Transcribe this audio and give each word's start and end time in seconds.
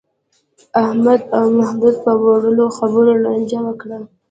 احمد 0.81 1.21
او 1.37 1.45
محمود 1.57 1.95
په 2.05 2.11
وړو 2.21 2.65
خبرو 2.77 3.11
لانجه 3.23 3.59
وکړه. 3.67 3.99